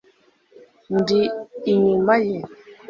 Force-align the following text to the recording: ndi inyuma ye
ndi 0.97 1.21
inyuma 1.71 2.13
ye 2.29 2.39